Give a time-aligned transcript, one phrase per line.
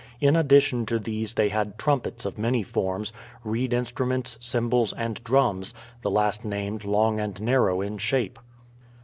[0.19, 3.13] In addition to these they had trumpets of many forms,
[3.43, 8.39] reed instruments, cymbals, and drums, the last named long and narrow in shape.